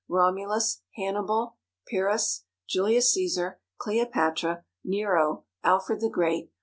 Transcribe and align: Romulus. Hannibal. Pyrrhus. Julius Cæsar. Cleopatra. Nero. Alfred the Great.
Romulus. 0.07 0.81
Hannibal. 0.95 1.57
Pyrrhus. 1.87 2.45
Julius 2.67 3.15
Cæsar. 3.15 3.57
Cleopatra. 3.77 4.65
Nero. 4.83 5.45
Alfred 5.63 6.01
the 6.01 6.09
Great. 6.09 6.49